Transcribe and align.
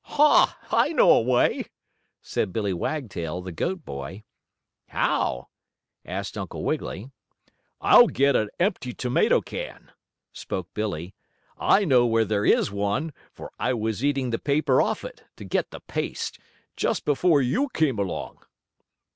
"Ha! 0.05 0.57
I 0.71 0.93
know 0.93 1.11
a 1.11 1.21
way!" 1.21 1.65
said 2.23 2.51
Billie 2.51 2.73
Wagtail, 2.73 3.39
the 3.43 3.51
goat 3.51 3.85
boy. 3.85 4.23
"How?" 4.87 5.49
asked 6.03 6.39
Uncle 6.39 6.63
Wiggily. 6.63 7.11
"I'll 7.79 8.07
get 8.07 8.35
an 8.35 8.49
empty 8.59 8.93
tomato 8.93 9.41
can," 9.41 9.91
spoke 10.33 10.73
Billie. 10.73 11.13
"I 11.55 11.85
know 11.85 12.07
where 12.07 12.25
there 12.25 12.47
is 12.47 12.71
one, 12.71 13.13
for 13.31 13.51
I 13.59 13.75
was 13.75 14.03
eating 14.03 14.31
the 14.31 14.39
paper 14.39 14.81
off 14.81 15.03
it, 15.03 15.23
to 15.35 15.45
get 15.45 15.69
the 15.69 15.81
paste, 15.81 16.39
just 16.75 17.05
before 17.05 17.39
you 17.43 17.69
came 17.69 17.99
along." 17.99 18.39